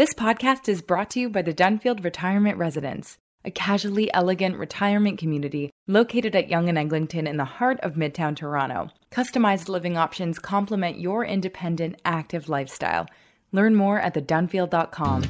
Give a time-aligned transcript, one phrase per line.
[0.00, 5.18] This podcast is brought to you by the Dunfield Retirement Residence, a casually elegant retirement
[5.18, 8.88] community located at Yonge and Eglinton in the heart of Midtown Toronto.
[9.10, 13.08] Customized living options complement your independent, active lifestyle.
[13.52, 15.24] Learn more at thedunfield.com.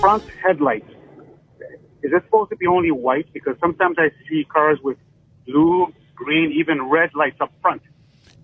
[0.00, 1.01] front headlights.
[2.02, 3.32] Is it supposed to be only white?
[3.32, 4.98] Because sometimes I see cars with
[5.46, 7.82] blue, green, even red lights up front.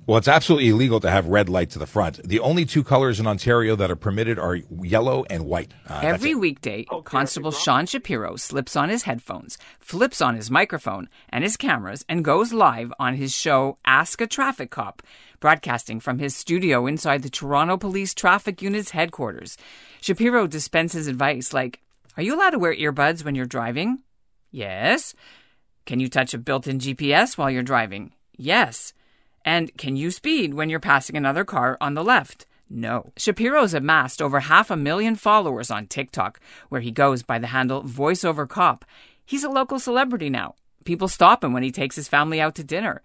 [0.08, 2.26] Well, it's absolutely illegal to have red light to the front.
[2.26, 5.74] The only two colors in Ontario that are permitted are yellow and white.
[5.86, 11.10] Uh, Every weekday, okay, Constable Sean Shapiro slips on his headphones, flips on his microphone
[11.28, 15.02] and his cameras, and goes live on his show Ask a Traffic Cop,
[15.40, 19.58] broadcasting from his studio inside the Toronto Police Traffic Unit's headquarters.
[20.00, 21.80] Shapiro dispenses advice like
[22.18, 24.02] Are you allowed to wear earbuds when you're driving?
[24.50, 25.14] Yes.
[25.86, 28.12] Can you touch a built in GPS while you're driving?
[28.36, 28.92] Yes.
[29.44, 32.44] And can you speed when you're passing another car on the left?
[32.68, 33.12] No.
[33.16, 37.84] Shapiro's amassed over half a million followers on TikTok, where he goes by the handle
[37.84, 38.84] VoiceOver Cop.
[39.24, 40.56] He's a local celebrity now.
[40.84, 43.00] People stop him when he takes his family out to dinner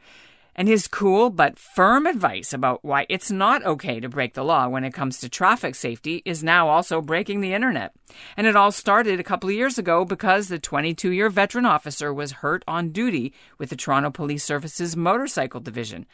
[0.55, 4.67] and his cool but firm advice about why it's not okay to break the law
[4.67, 7.93] when it comes to traffic safety is now also breaking the internet.
[8.37, 12.13] And it all started a couple of years ago because the 22 year veteran officer
[12.13, 16.05] was hurt on duty with the Toronto Police Service's motorcycle division.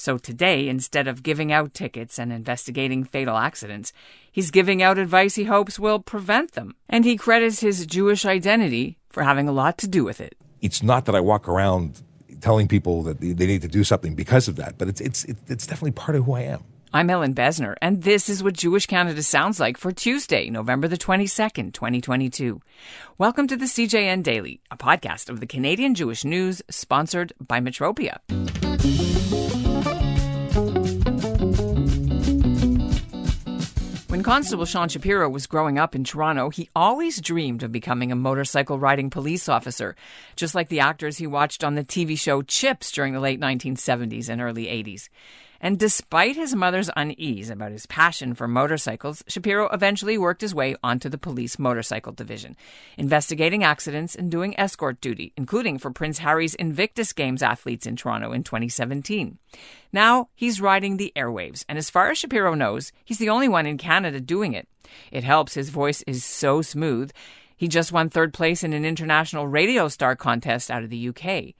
[0.00, 3.92] So today, instead of giving out tickets and investigating fatal accidents,
[4.30, 6.76] he's giving out advice he hopes will prevent them.
[6.88, 10.36] And he credits his Jewish identity for having a lot to do with it.
[10.60, 12.00] It's not that I walk around
[12.40, 14.78] telling people that they need to do something because of that.
[14.78, 16.64] But it's it's it's definitely part of who I am.
[16.92, 20.96] I'm Ellin Bessner, and this is what Jewish Canada sounds like for Tuesday, November the
[20.96, 22.62] 22nd, 2022.
[23.18, 28.20] Welcome to the CJN Daily, a podcast of the Canadian Jewish News, sponsored by Metropia.
[34.28, 38.78] Constable Sean Shapiro was growing up in Toronto, he always dreamed of becoming a motorcycle
[38.78, 39.96] riding police officer,
[40.36, 44.28] just like the actors he watched on the TV show Chips during the late 1970s
[44.28, 45.08] and early 80s.
[45.60, 50.76] And despite his mother's unease about his passion for motorcycles, Shapiro eventually worked his way
[50.82, 52.56] onto the police motorcycle division,
[52.96, 58.32] investigating accidents and doing escort duty, including for Prince Harry's Invictus Games athletes in Toronto
[58.32, 59.38] in 2017.
[59.92, 63.66] Now he's riding the airwaves, and as far as Shapiro knows, he's the only one
[63.66, 64.68] in Canada doing it.
[65.10, 67.10] It helps his voice is so smooth.
[67.58, 71.54] He just won third place in an international radio star contest out of the UK.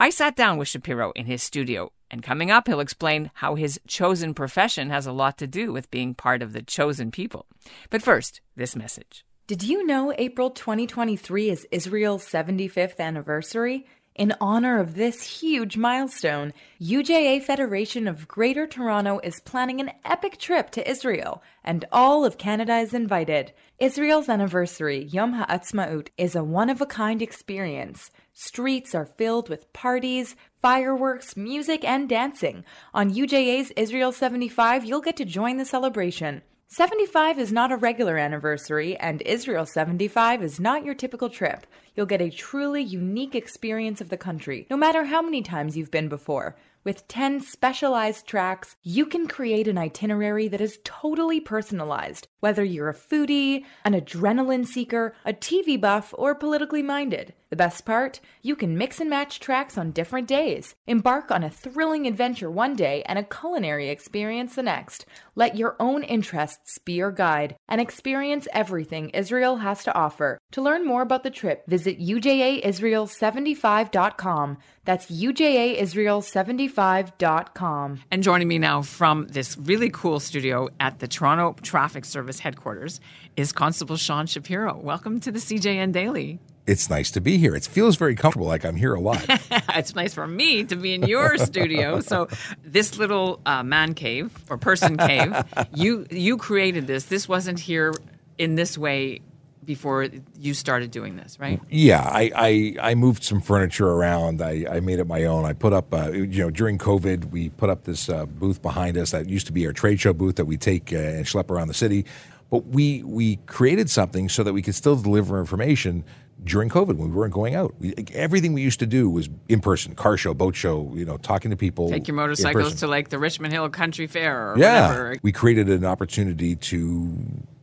[0.00, 3.80] I sat down with Shapiro in his studio and coming up, he'll explain how his
[3.86, 7.46] chosen profession has a lot to do with being part of the chosen people.
[7.88, 9.24] But first, this message.
[9.46, 13.86] Did you know April 2023 is Israel's 75th anniversary?
[14.14, 20.36] In honor of this huge milestone, UJA Federation of Greater Toronto is planning an epic
[20.36, 23.54] trip to Israel, and all of Canada is invited.
[23.78, 28.10] Israel's anniversary, Yom Ha'atzmaut, is a one of a kind experience.
[28.34, 32.66] Streets are filled with parties, fireworks, music, and dancing.
[32.92, 36.42] On UJA's Israel 75, you'll get to join the celebration.
[36.74, 41.66] 75 is not a regular anniversary, and Israel 75 is not your typical trip.
[41.94, 45.90] You'll get a truly unique experience of the country, no matter how many times you've
[45.90, 46.56] been before.
[46.84, 52.88] With 10 specialized tracks, you can create an itinerary that is totally personalized, whether you're
[52.88, 57.34] a foodie, an adrenaline seeker, a TV buff, or politically minded.
[57.52, 58.18] The best part?
[58.40, 60.74] You can mix and match tracks on different days.
[60.86, 65.04] Embark on a thrilling adventure one day and a culinary experience the next.
[65.34, 70.38] Let your own interests be your guide and experience everything Israel has to offer.
[70.52, 74.58] To learn more about the trip, visit ujaisrael75.com.
[74.84, 78.00] That's ujaisrael75.com.
[78.10, 83.00] And joining me now from this really cool studio at the Toronto Traffic Service headquarters
[83.36, 84.76] is Constable Sean Shapiro.
[84.78, 87.54] Welcome to the CJN Daily it's nice to be here.
[87.54, 89.24] It feels very comfortable, like I'm here a lot.
[89.28, 92.00] it's nice for me to be in your studio.
[92.00, 92.28] So
[92.62, 95.34] this little uh, man cave or person cave,
[95.74, 97.04] you you created this.
[97.04, 97.92] This wasn't here
[98.38, 99.20] in this way
[99.64, 101.60] before you started doing this, right?
[101.70, 104.42] Yeah, I, I, I moved some furniture around.
[104.42, 105.44] I, I made it my own.
[105.44, 108.96] I put up, uh, you know, during COVID, we put up this uh, booth behind
[108.96, 111.50] us that used to be our trade show booth that we take uh, and schlep
[111.50, 112.04] around the city.
[112.50, 116.04] But we we created something so that we could still deliver information
[116.44, 117.74] during COVID when we weren't going out.
[117.78, 121.16] We, everything we used to do was in person, car show, boat show, you know,
[121.16, 121.88] talking to people.
[121.88, 124.88] Take your motorcycles to like the Richmond Hill Country Fair or yeah.
[124.88, 125.16] whatever.
[125.22, 127.16] We created an opportunity to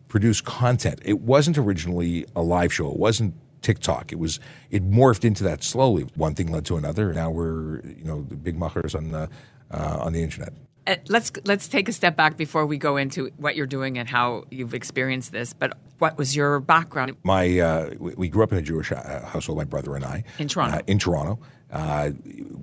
[0.09, 0.99] produce content.
[1.05, 2.91] It wasn't originally a live show.
[2.91, 4.11] It wasn't TikTok.
[4.11, 4.39] It was
[4.69, 6.03] it morphed into that slowly.
[6.15, 7.13] One thing led to another.
[7.13, 9.29] Now we're you know the big muckers on the
[9.71, 10.53] uh, on the internet.
[10.87, 14.09] Uh, let's let's take a step back before we go into what you're doing and
[14.09, 15.53] how you've experienced this.
[15.53, 17.15] But what was your background?
[17.23, 19.57] My uh, we, grew up in a Jewish uh, household.
[19.57, 20.77] My brother and I In Toronto.
[20.77, 21.39] Uh, in Toronto.
[21.71, 22.11] Uh,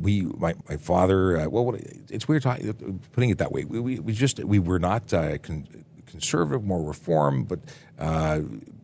[0.01, 1.39] we my my father.
[1.39, 3.65] Uh, well, what, it's weird talking, putting it that way.
[3.65, 5.69] We, we, we just we were not uh, con-
[6.06, 7.61] conservative, more reform, but.
[7.99, 8.41] Uh,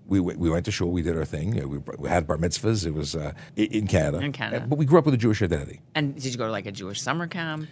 [0.08, 0.90] we, we went to shul.
[0.90, 1.54] We did our thing.
[1.70, 2.84] We, we had bar mitzvahs.
[2.84, 4.18] It was uh, in Canada.
[4.18, 4.66] In Canada.
[4.68, 5.80] but we grew up with a Jewish identity.
[5.94, 7.66] And did you go to like a Jewish summer camp?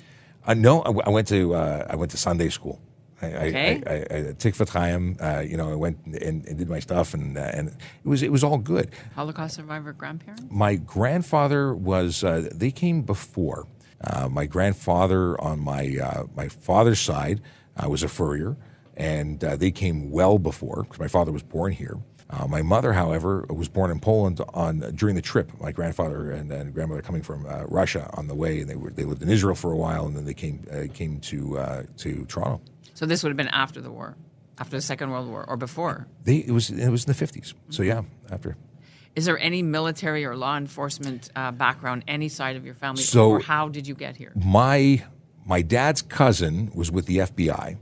[0.46, 2.80] Uh, no, I, w- I went to uh, I went to Sunday school.
[3.20, 3.82] I, Okay.
[3.86, 6.78] I, I, I, I Tikvat Chaim, uh, you know, I went and, and did my
[6.80, 7.74] stuff, and uh, and it
[8.08, 8.88] was it was all good.
[9.14, 10.44] Holocaust survivor grandparents.
[10.48, 13.66] My grandfather was uh, they came before.
[14.02, 17.42] Uh, my grandfather on my uh, my father's side
[17.76, 18.56] uh, was a furrier,
[19.00, 21.96] and uh, they came well before because my father was born here.
[22.28, 25.50] Uh, my mother, however, was born in Poland on during the trip.
[25.60, 28.90] My grandfather and, and grandmother coming from uh, Russia on the way, and they were
[28.90, 31.82] they lived in Israel for a while, and then they came uh, came to uh,
[32.02, 32.60] to Toronto.
[32.94, 34.16] So this would have been after the war,
[34.58, 36.06] after the Second World War, or before.
[36.24, 37.54] They it was it was in the fifties.
[37.70, 38.56] So yeah, after.
[39.16, 43.30] Is there any military or law enforcement uh, background, any side of your family, So-
[43.30, 44.32] or how did you get here?
[44.36, 45.02] my
[45.44, 47.76] my dad's cousin was with the FBI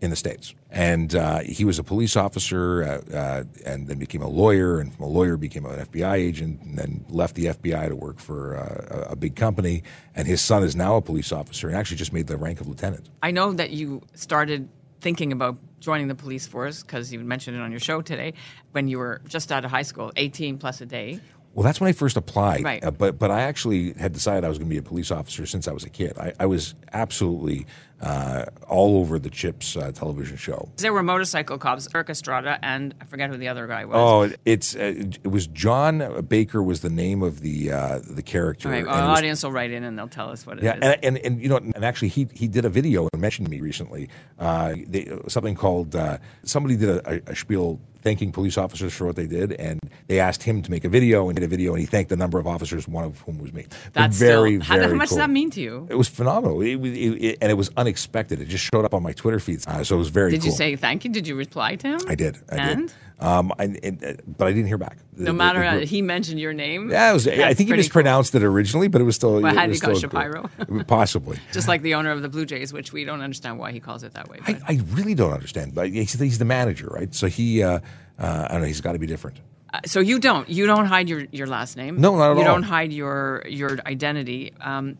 [0.00, 4.22] in the states, and uh, he was a police officer, uh, uh, and then became
[4.22, 7.88] a lawyer, and from a lawyer became an FBI agent, and then left the FBI
[7.88, 9.82] to work for uh, a a big company.
[10.14, 12.68] And his son is now a police officer, and actually just made the rank of
[12.68, 13.08] lieutenant.
[13.22, 14.68] I know that you started
[15.00, 18.34] thinking about joining the police force because you mentioned it on your show today
[18.72, 21.20] when you were just out of high school, 18 plus a day.
[21.58, 22.62] Well, that's when I first applied.
[22.62, 22.84] Right.
[22.84, 25.44] Uh, but but I actually had decided I was going to be a police officer
[25.44, 26.16] since I was a kid.
[26.16, 27.66] I, I was absolutely
[28.00, 30.68] uh, all over the Chips uh, television show.
[30.76, 33.96] There were motorcycle cops, Erik Estrada, and I forget who the other guy was.
[33.96, 34.94] Oh, it's uh,
[35.24, 38.68] it was Jon Baker was the name of the uh, the character.
[38.68, 40.60] All right, and our was- audience will write in and they'll tell us what it
[40.60, 40.64] is.
[40.64, 43.48] yeah, and, and and you know, and actually, he he did a video and mentioned
[43.48, 44.08] me recently.
[44.38, 49.16] Uh, they, something called uh, somebody did a, a spiel thanking police officers for what
[49.16, 51.80] they did, and they asked him to make a video and did a video, and
[51.80, 53.66] he thanked the number of officers, one of whom was me.
[53.92, 55.18] That's very still, how, very how much cool.
[55.18, 55.86] does that mean to you?
[55.90, 58.40] It was phenomenal, it, it, it- and it was unexpected.
[58.40, 60.30] It just showed up on my Twitter feeds, uh, so it was very.
[60.30, 61.10] Did you say thank you?
[61.10, 62.00] Did you reply to him?
[62.08, 62.38] I did?
[62.50, 62.88] I and?
[62.88, 62.96] did.
[63.20, 64.98] Um, I, uh, but I didn't hear back.
[65.16, 66.90] No matter how he mentioned your name.
[66.90, 69.40] Yeah, it was, I think he mispronounced it originally, but it was still.
[69.40, 70.00] Well, it how did he call cool.
[70.00, 70.50] Shapiro?
[70.86, 71.38] Possibly.
[71.52, 74.04] Just like the owner of the Blue Jays, which we don't understand why he calls
[74.04, 74.38] it that way.
[74.46, 77.12] I, I really don't understand, but he's, he's the manager, right?
[77.12, 77.80] So he, uh,
[78.18, 79.40] uh, I don't know, he's got to be different.
[79.72, 82.00] Uh, so you don't you don't hide your, your last name.
[82.00, 82.54] No, not at you all.
[82.54, 84.52] don't hide your your identity.
[84.60, 84.96] Um,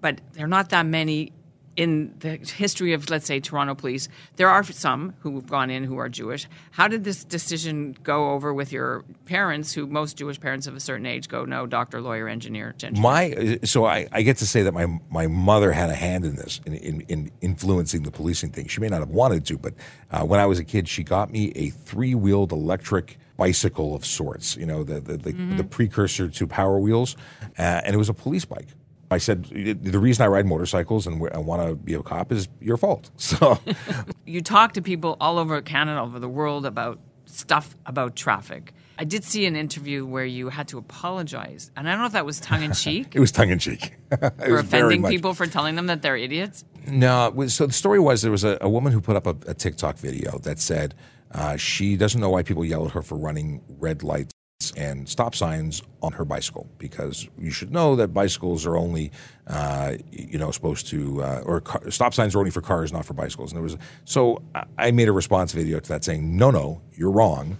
[0.00, 1.32] but there are not that many
[1.76, 4.08] in the history of let's say Toronto police.
[4.36, 6.48] There are some who have gone in who are Jewish.
[6.72, 9.72] How did this decision go over with your parents?
[9.74, 12.74] Who most Jewish parents of a certain age go no doctor, lawyer, engineer.
[12.82, 13.02] engineer.
[13.02, 16.36] My, so I, I get to say that my my mother had a hand in
[16.36, 18.66] this, in, in, in influencing the policing thing.
[18.68, 19.74] She may not have wanted to, but
[20.10, 24.06] uh, when I was a kid, she got me a three wheeled electric bicycle of
[24.06, 24.56] sorts.
[24.56, 27.16] You know, the the, the, the precursor to Power Wheels,
[27.58, 28.68] uh, and it was a police bike.
[29.10, 32.48] I said the reason I ride motorcycles and I want to be a cop is
[32.60, 33.10] your fault.
[33.26, 33.58] So
[34.26, 38.72] you talk to people all over Canada, all over the world about stuff about traffic.
[38.98, 42.12] I did see an interview where you had to apologize, and I don't know if
[42.12, 43.94] that was tongue in cheek it was tongue in cheek.
[44.10, 46.64] for offending people for telling them that they're idiots.
[46.86, 49.36] No, was, so the story was there was a, a woman who put up a,
[49.50, 50.94] a TikTok video that said
[51.32, 54.32] uh, she doesn't know why people yell at her for running red lights
[54.76, 59.10] and stop signs on her bicycle because you should know that bicycles are only
[59.46, 63.04] uh, you know supposed to uh, or car, stop signs are only for cars not
[63.04, 64.42] for bicycles and there was so
[64.78, 67.56] I- made a response video to that saying no no you're wrong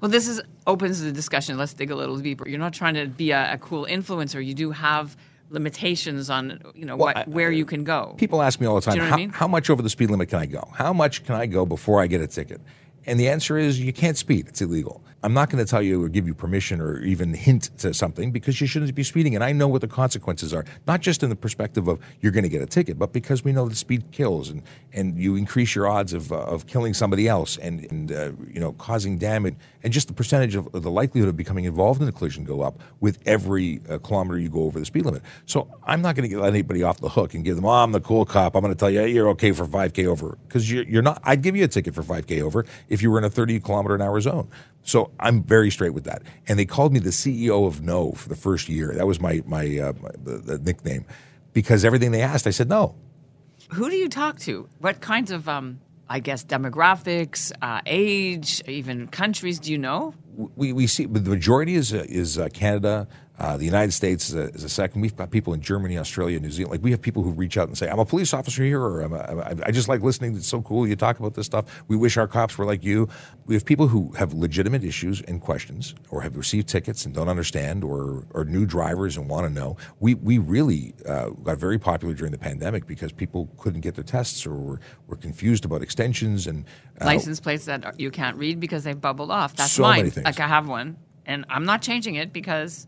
[0.00, 1.56] Well, this is opens the discussion.
[1.56, 2.46] Let's dig a little deeper.
[2.48, 4.44] You're not trying to be a, a cool influencer.
[4.44, 5.16] You do have
[5.48, 8.14] limitations on you know what, I- where you can go.
[8.18, 9.30] People ask me all the time, you know how, I mean?
[9.30, 10.68] how much over the speed limit can I go?
[10.74, 12.60] How much can I go before I get a ticket?
[13.06, 14.48] And the answer is you can't speed.
[14.48, 15.00] It's illegal.
[15.22, 18.30] I'm not going to tell you or give you permission or even hint to something
[18.30, 19.34] because you shouldn't be speeding.
[19.34, 22.44] And I know what the consequences are, not just in the perspective of you're going
[22.44, 25.74] to get a ticket, but because we know that speed kills and, and you increase
[25.74, 29.56] your odds of, uh, of killing somebody else and, and uh, you know, causing damage.
[29.82, 32.80] And just the percentage of, the likelihood of becoming involved in a collision go up
[33.00, 35.22] with every uh, kilometer you go over the speed limit.
[35.46, 37.92] So I'm not going to let anybody off the hook and give them, oh, I'm
[37.92, 38.54] the cool cop.
[38.54, 40.38] I'm going to tell you, hey, you're okay for 5K over.
[40.46, 43.18] Because you're, you're not, I'd give you a ticket for 5K over if you were
[43.18, 44.48] in a 30 kilometer an hour zone.
[44.86, 46.22] So I'm very straight with that.
[46.48, 48.92] And they called me the CEO of No for the first year.
[48.94, 51.04] That was my, my, uh, my the, the nickname.
[51.52, 52.94] Because everything they asked, I said no.
[53.70, 54.68] Who do you talk to?
[54.78, 60.14] What kinds of um, I guess demographics, uh, age, even countries do you know?
[60.36, 63.08] We, we see the majority is uh, is uh, Canada.
[63.38, 65.02] Uh, the United States is a, is a, second.
[65.02, 66.72] We've got people in Germany, Australia, New Zealand.
[66.72, 69.02] Like we have people who reach out and say, "I'm a police officer here," or
[69.02, 70.36] a, "I just like listening.
[70.36, 70.88] It's so cool.
[70.88, 71.66] You talk about this stuff.
[71.86, 73.08] We wish our cops were like you."
[73.44, 77.28] We have people who have legitimate issues and questions, or have received tickets and don't
[77.28, 79.76] understand, or are new drivers and want to know.
[80.00, 84.04] We we really uh, got very popular during the pandemic because people couldn't get their
[84.04, 86.64] tests or were, were confused about extensions and
[87.02, 89.54] uh, license plates that you can't read because they've bubbled off.
[89.56, 89.98] That's so mine.
[89.98, 90.25] Many things.
[90.26, 92.86] Like I have one, and I'm not changing it because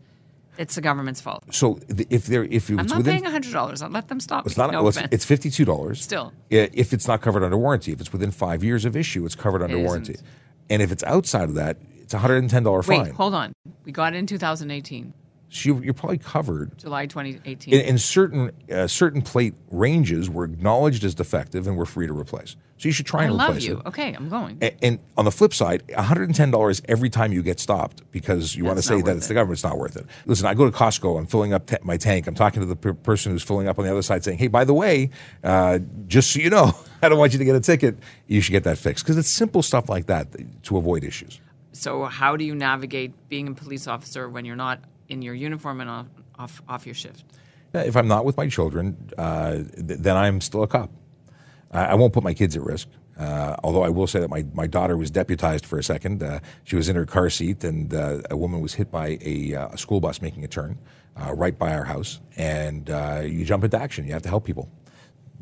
[0.57, 1.43] it's the government's fault.
[1.51, 1.79] So
[2.09, 3.81] if there, if I'm it's not within, paying hundred dollars.
[3.81, 4.45] I'll let them stop.
[4.45, 4.63] It's me.
[4.63, 4.71] not.
[4.73, 5.13] No well, it's, offense.
[5.13, 6.01] it's fifty-two dollars.
[6.01, 6.33] Still.
[6.49, 7.91] if it's not covered under warranty.
[7.93, 10.13] If it's within five years of issue, it's covered under It warranty.
[10.13, 10.27] isn't.
[10.69, 13.11] And if it's outside of that, it's a hundred and ten dollar Wait, fine.
[13.11, 13.53] hold on.
[13.85, 15.13] We got it in 2018,
[15.51, 16.77] So you, you're probably covered.
[16.77, 17.73] July 2018.
[17.73, 22.13] In, in certain uh, certain plate ranges were acknowledged as defective and were free to
[22.13, 22.55] replace.
[22.77, 23.41] So you should try and replace it.
[23.41, 23.77] I and love you.
[23.79, 23.87] it.
[23.87, 24.57] Okay, I'm going.
[24.61, 28.77] A- And on the flip side, $110 every time you get stopped because you want
[28.77, 29.29] to say that it's it.
[29.29, 30.05] the government's not worth it.
[30.25, 32.75] Listen, I go to Costco, I'm filling up ta- my tank, I'm talking to the
[32.75, 35.09] per- person who's filling up on the other side saying, hey, by the way,
[35.43, 37.97] uh, just so you know, I don't want you to get a ticket.
[38.27, 39.03] You should get that fixed.
[39.03, 40.27] Because it's simple stuff like that
[40.63, 41.41] to avoid issues.
[41.73, 45.81] So how do you navigate being a police officer when you're not in your uniform
[45.81, 47.25] and off off, off your shift?
[47.73, 50.91] If I'm not with my children, uh, th- then I'm still a cop.
[51.71, 52.87] I, I won't put my kids at risk.
[53.19, 56.23] Uh, although I will say that my, my daughter was deputized for a second.
[56.23, 59.53] Uh, she was in her car seat, and uh, a woman was hit by a,
[59.55, 60.79] uh, a school bus making a turn
[61.17, 62.21] uh, right by our house.
[62.37, 64.05] And uh, you jump into action.
[64.07, 64.69] You have to help people.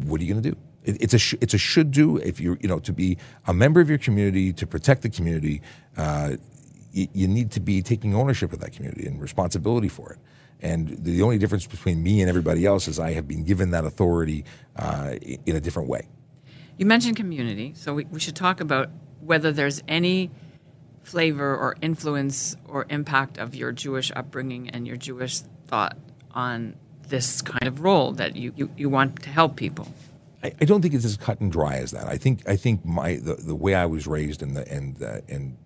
[0.04, 0.58] What are you going to do?
[0.84, 2.18] It, it's a sh- it's a should do.
[2.18, 5.62] If you're you know to be a member of your community to protect the community,
[6.98, 10.20] you, you need to be taking ownership of that community and responsibility for it.
[10.60, 13.86] And the only difference between me and everybody else is I have been given that
[13.86, 14.44] authority
[14.76, 16.08] uh, in a different way.
[16.78, 18.90] You mentioned community, so we, we should talk about
[19.22, 20.32] whether there's any
[21.04, 25.98] flavor or influence or impact of your Jewish upbringing and your Jewish thought
[26.32, 26.76] on
[27.08, 29.88] this kind of role that you, you, you want to help people.
[30.44, 32.08] I, I don't think it's as cut and dry as that.
[32.08, 35.22] I think I think my the, the way I was raised and the and uh,
[35.28, 35.58] and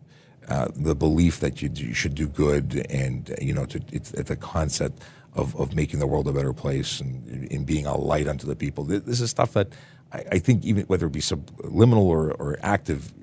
[0.48, 4.12] uh, the belief that you, do- you should do good and you know to, it's,
[4.14, 5.02] it's a concept
[5.34, 8.56] of, of making the world a better place and, and being a light unto the
[8.56, 8.84] people.
[8.84, 9.70] This is stuff that
[10.12, 13.14] I, I think even whether it be subliminal or, or active,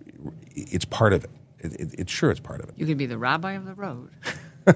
[0.55, 1.31] it's part of it.
[1.61, 1.95] It, it.
[1.99, 2.75] It's sure it's part of it.
[2.77, 4.11] You could be the rabbi of the road.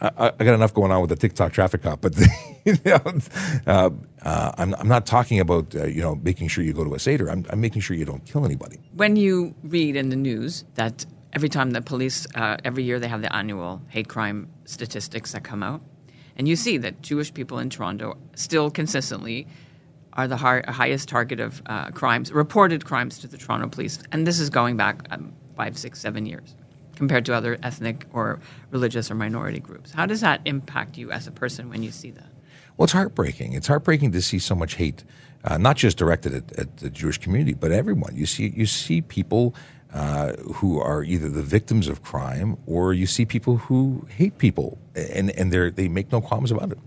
[0.00, 2.14] I, I got enough going on with the TikTok traffic cop, but
[2.64, 3.18] you know,
[3.66, 3.90] uh,
[4.24, 6.98] uh, I'm, I'm not talking about uh, you know making sure you go to a
[6.98, 7.30] seder.
[7.30, 8.78] I'm, I'm making sure you don't kill anybody.
[8.94, 13.08] When you read in the news that every time the police, uh, every year they
[13.08, 15.82] have the annual hate crime statistics that come out,
[16.36, 19.46] and you see that Jewish people in Toronto still consistently
[20.14, 24.26] are the hi- highest target of uh, crimes, reported crimes to the Toronto police, and
[24.26, 26.54] this is going back um, five, six, seven years
[26.96, 28.38] compared to other ethnic or
[28.70, 29.90] religious or minority groups.
[29.90, 32.33] How does that impact you as a person when you see that?
[32.76, 33.52] Well, it's heartbreaking.
[33.52, 35.04] It's heartbreaking to see so much hate,
[35.44, 38.16] uh, not just directed at, at the Jewish community, but everyone.
[38.16, 39.54] You see, you see people
[39.92, 44.78] uh, who are either the victims of crime, or you see people who hate people,
[44.96, 46.78] and and they make no qualms about it.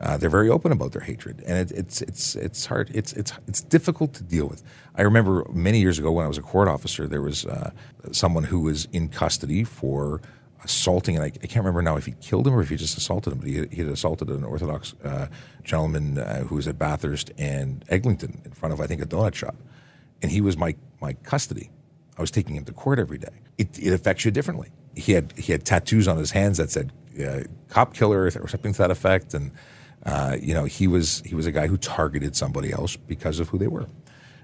[0.00, 2.90] Uh, they're very open about their hatred, and it, it's it's it's hard.
[2.94, 4.62] It's it's it's difficult to deal with.
[4.94, 7.70] I remember many years ago when I was a court officer, there was uh,
[8.12, 10.20] someone who was in custody for
[10.64, 12.96] assaulting, and I, I can't remember now if he killed him or if he just
[12.96, 15.28] assaulted him, but he, he had assaulted an Orthodox uh,
[15.62, 19.34] gentleman uh, who was at Bathurst and Eglinton in front of I think a donut
[19.34, 19.56] shop,
[20.20, 21.70] and he was my my custody.
[22.16, 23.40] I was taking him to court every day.
[23.58, 24.70] It, it affects you differently.
[24.94, 26.92] He had he had tattoos on his hands that said
[27.24, 29.52] uh, "cop killer" or something to that effect, and
[30.04, 33.48] uh, you know he was he was a guy who targeted somebody else because of
[33.48, 33.86] who they were.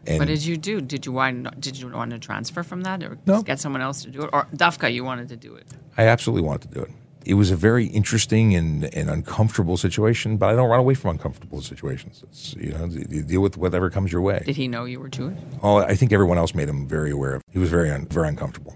[0.08, 0.80] And What did you do?
[0.80, 3.42] Did you want did you want to transfer from that, or No.
[3.42, 5.66] get someone else to do it, or Dafka you wanted to do it?
[5.98, 6.90] I absolutely wanted to do it.
[7.26, 11.10] It was a very interesting and, and uncomfortable situation, but I don't run away from
[11.10, 12.22] uncomfortable situations.
[12.26, 14.42] It's, you know, you deal with whatever comes your way.
[14.46, 15.36] Did he know you were Jewish?
[15.62, 17.42] Oh, I think everyone else made him very aware of.
[17.52, 18.74] He was very un, very uncomfortable.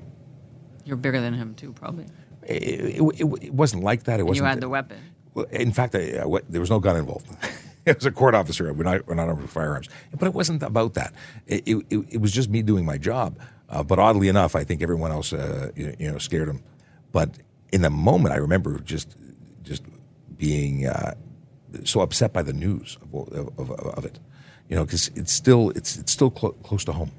[0.84, 2.06] You're bigger than him too, probably.
[2.42, 4.20] It, it, it, it wasn't like that.
[4.20, 4.44] It wasn't.
[4.44, 4.98] you had the weapon.
[5.32, 7.26] Well, in fact, I, I, there was no gun involved.
[7.86, 8.72] it was a court officer.
[8.72, 9.88] We're not, we're not with firearms.
[10.18, 11.12] But it wasn't about that.
[11.46, 13.38] It, it, it- it was just me doing my job.
[13.68, 16.60] Uh, but oddly enough, I think everyone else, uh, you, you know, scared him.
[17.10, 17.38] But
[17.72, 19.16] in the moment, I remember just,
[19.62, 19.82] just
[20.36, 21.14] being uh,
[21.84, 24.18] so upset by the news of, of, of, of it.
[24.68, 27.10] You know, because it's still, it's, it's still clo- close to home.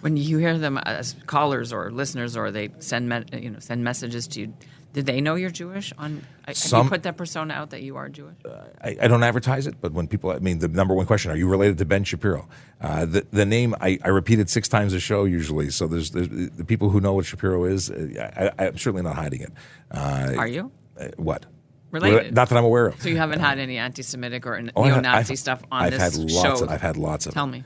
[0.00, 3.82] When you hear them as callers or listeners, or they send me, you know send
[3.82, 4.54] messages to you,
[4.92, 5.92] did they know you're Jewish?
[5.98, 8.34] On have Some- you put that persona out that you are Jewish?
[8.82, 11.36] I, I don't advertise it, but when people, I mean, the number one question: Are
[11.36, 12.48] you related to Ben Shapiro?
[12.80, 15.70] Uh, the the name I, I repeated six times a show usually.
[15.70, 17.90] So there's, there's the people who know what Shapiro is.
[17.90, 19.52] uh, I, I'm certainly not hiding it.
[19.90, 20.70] Uh, Are you?
[21.00, 21.46] uh, what?
[21.90, 22.34] Related.
[22.34, 23.02] Not that I'm aware of.
[23.02, 26.14] So you haven't had any anti-Semitic or Oh, neo-Nazi I've- stuff on I've this had
[26.16, 26.64] lots show?
[26.64, 27.34] Of, I've had lots of.
[27.34, 27.64] Tell me.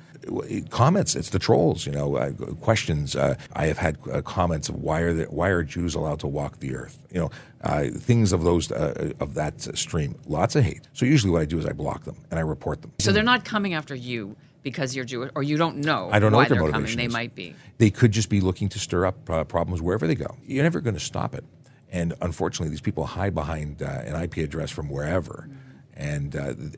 [0.70, 1.16] Comments.
[1.16, 1.86] It's the trolls.
[1.86, 3.16] You know, uh, questions.
[3.16, 6.26] Uh, I have had uh, comments of why are the, why are Jews allowed to
[6.26, 7.04] walk the earth?
[7.10, 7.30] You know,
[7.62, 10.16] uh, things of those uh, of that stream.
[10.26, 10.88] Lots of hate.
[10.92, 12.92] So usually what I do is I block them and I report them.
[12.98, 16.08] So they're not coming after you because you're Jewish, or you don't know.
[16.10, 16.96] I don't know why they're coming.
[16.96, 17.54] They might be.
[17.78, 20.36] They could just be looking to stir up uh, problems wherever they go.
[20.44, 21.44] You're never going to stop it.
[21.90, 25.48] And unfortunately, these people hide behind uh, an IP address from wherever.
[25.94, 26.74] And uh, th-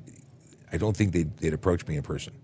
[0.71, 2.35] I don't think they'd, they'd approach me in person.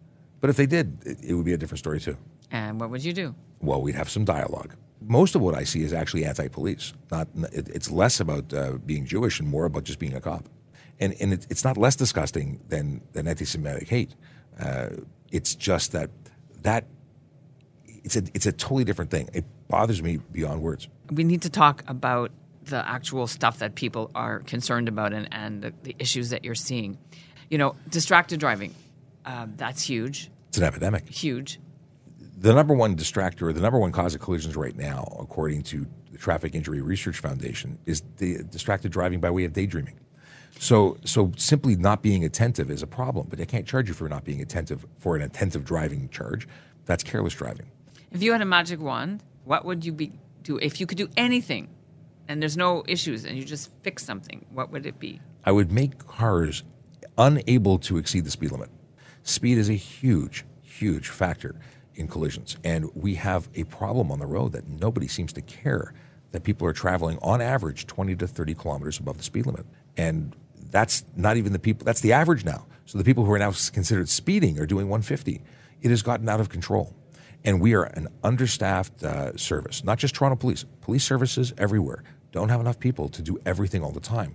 [0.44, 2.18] But if they did, it, it would be a different story too.
[2.50, 3.34] And what would you do?
[3.62, 4.74] Well, we'd have some dialogue.
[5.00, 6.92] Most of what I see is actually anti-police.
[7.10, 10.50] Not it, it's less about uh, being Jewish and more about just being a cop.
[11.00, 14.14] And and it, it's not less disgusting than than anti-Semitic hate.
[14.60, 14.90] Uh,
[15.32, 16.10] it's just that
[16.60, 16.84] that
[17.86, 19.30] it's a it's a totally different thing.
[19.32, 20.88] It bothers me beyond words.
[21.10, 22.32] We need to talk about
[22.64, 26.54] the actual stuff that people are concerned about and, and the, the issues that you're
[26.54, 26.98] seeing.
[27.48, 28.74] You know, distracted driving.
[29.26, 31.08] Um, that's huge, It's an epidemic.
[31.08, 31.58] huge.
[32.38, 36.18] The number one distractor, the number one cause of collisions right now, according to the
[36.18, 39.98] Traffic Injury Research Foundation, is the distracted driving by way of daydreaming.
[40.60, 44.08] So, so simply not being attentive is a problem, but they can't charge you for
[44.08, 46.46] not being attentive for an attentive driving charge.
[46.84, 47.66] That's careless driving.
[48.12, 51.08] If you had a magic wand, what would you be do if you could do
[51.16, 51.68] anything
[52.28, 54.46] and there's no issues and you just fix something?
[54.52, 55.20] What would it be?
[55.44, 56.62] I would make cars
[57.18, 58.70] unable to exceed the speed limit.
[59.24, 61.56] Speed is a huge, huge factor
[61.94, 62.56] in collisions.
[62.62, 65.94] And we have a problem on the road that nobody seems to care
[66.32, 69.64] that people are traveling on average 20 to 30 kilometers above the speed limit.
[69.96, 70.36] And
[70.70, 72.66] that's not even the people, that's the average now.
[72.84, 75.42] So the people who are now considered speeding are doing 150.
[75.80, 76.94] It has gotten out of control.
[77.44, 82.02] And we are an understaffed uh, service, not just Toronto Police, police services everywhere
[82.34, 84.34] don't have enough people to do everything all the time.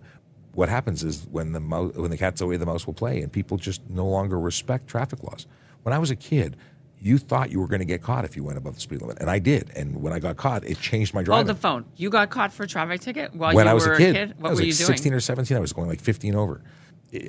[0.53, 3.32] What happens is when the mouse, when the cat's away, the mouse will play, and
[3.32, 5.46] people just no longer respect traffic laws.
[5.83, 6.57] When I was a kid,
[7.01, 9.20] you thought you were going to get caught if you went above the speed limit,
[9.22, 9.70] and I did.
[9.75, 11.46] And when I got caught, it changed my driving.
[11.46, 11.85] Hold the phone.
[11.96, 14.33] You got caught for a traffic ticket while when you I was were a kid,
[14.38, 14.88] What I was were like you doing?
[14.88, 15.55] 16 or 17.
[15.55, 16.62] I was going like 15 over.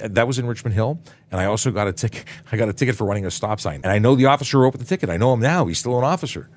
[0.04, 0.98] That was in Richmond Hill,
[1.30, 2.24] and I also got a ticket.
[2.52, 4.64] I got a ticket for running a stop sign, and I know the officer who
[4.64, 5.08] wrote the ticket.
[5.08, 5.66] I know him now.
[5.66, 6.50] He's still an officer,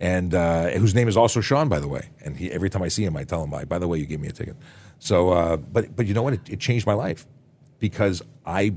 [0.00, 2.08] and uh, whose name is also Sean, by the way.
[2.24, 4.20] And he, every time I see him, I tell him, "By the way, you gave
[4.20, 4.56] me a ticket."
[4.98, 6.34] So, uh, but but you know what?
[6.34, 7.26] It, it changed my life
[7.78, 8.74] because I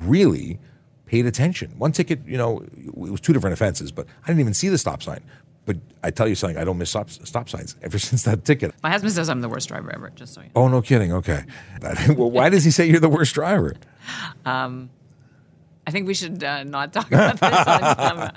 [0.00, 0.58] really
[1.06, 1.74] paid attention.
[1.78, 4.78] One ticket, you know, it was two different offenses, but I didn't even see the
[4.78, 5.22] stop sign.
[5.64, 8.74] But I tell you something, I don't miss stop, stop signs ever since that ticket.
[8.82, 10.10] My husband says I'm the worst driver ever.
[10.10, 10.52] Just so you know.
[10.56, 11.12] Oh, no kidding.
[11.12, 11.44] Okay.
[12.08, 13.74] well, why does he say you're the worst driver?
[15.86, 18.34] I think we should uh, not talk about this on camera.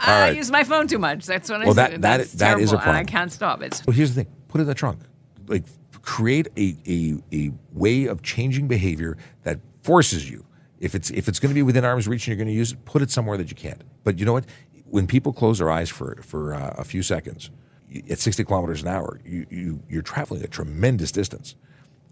[0.00, 1.24] I use my phone too much.
[1.26, 1.92] That's what I Well, said.
[1.92, 3.62] that- that- That's that is a terrible, and I can't stop.
[3.62, 3.82] it.
[3.86, 5.00] Well, here's the thing put it in the trunk.
[5.46, 5.64] Like,
[6.02, 10.44] create a, a, a way of changing behavior that forces you.
[10.80, 12.72] If it's, if it's going to be within arm's reach and you're going to use
[12.72, 13.82] it, put it somewhere that you can't.
[14.04, 14.44] But you know what?
[14.84, 17.50] When people close their eyes for, for uh, a few seconds,
[18.10, 21.54] at 60 kilometers an hour, you, you, you're traveling a tremendous distance.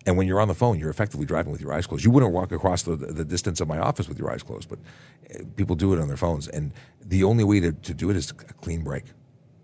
[0.06, 2.04] And when you're on the phone, you're effectively driving with your eyes closed.
[2.04, 4.78] You wouldn't walk across the, the distance of my office with your eyes closed, but
[5.34, 6.48] uh, people do it on their phones.
[6.48, 6.72] And
[7.04, 9.04] the only way to, to do it is a clean break.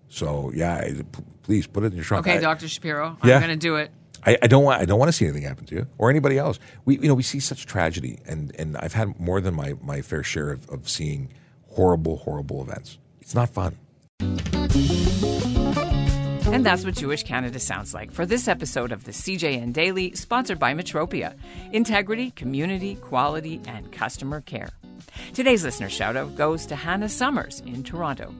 [0.08, 2.26] So, yeah, I- p- please put it in your trunk.
[2.26, 2.68] okay, I- Dr.
[2.68, 3.16] Shapiro.
[3.24, 3.36] Yeah.
[3.36, 3.90] I'm going to do it.
[4.24, 6.36] I, I don't want I don't want to see anything happen to you or anybody
[6.36, 6.58] else.
[6.84, 10.00] We you know we see such tragedy, and and I've had more than my my
[10.02, 11.32] fair share of, of seeing
[11.68, 12.98] horrible horrible events.
[13.20, 13.76] It's not fun.
[16.46, 20.60] And that's what Jewish Canada sounds like for this episode of the CJN Daily, sponsored
[20.60, 21.34] by Metropia.
[21.72, 24.70] Integrity, community, quality, and customer care.
[25.34, 28.32] Today's listener shout out goes to Hannah Summers in Toronto.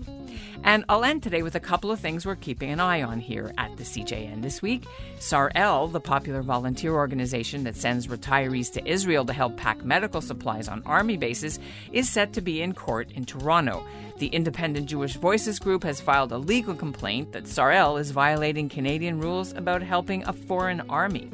[0.64, 3.53] And I'll end today with a couple of things we're keeping an eye on here
[3.59, 4.85] at the CJN this week.
[5.19, 10.69] Sar-El, the popular volunteer organization that sends retirees to Israel to help pack medical supplies
[10.69, 11.59] on army bases,
[11.92, 13.87] is set to be in court in Toronto.
[14.19, 19.21] The Independent Jewish Voices group has filed a legal complaint that Sar-El is violating Canadian
[19.21, 21.31] rules about helping a foreign army.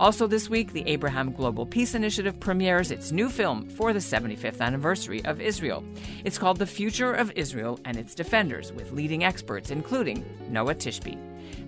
[0.00, 4.60] Also, this week, the Abraham Global Peace Initiative premieres its new film for the 75th
[4.60, 5.84] anniversary of Israel.
[6.24, 11.18] It's called The Future of Israel and Its Defenders, with leading experts, including Noa Tishby.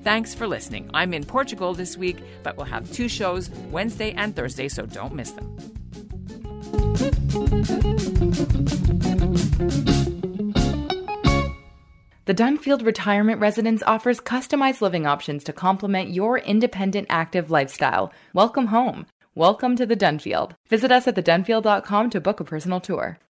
[0.02, 0.90] Thanks for listening.
[0.92, 5.14] I'm in Portugal this week, but we'll have two shows Wednesday and Thursday, so don't
[5.14, 5.56] miss them.
[12.26, 18.12] The Dunfield Retirement Residence offers customized living options to complement your independent, active lifestyle.
[18.34, 19.06] Welcome home.
[19.36, 20.50] Welcome to the Dunfield.
[20.68, 23.20] Visit us at thedunfield.com to book a personal tour.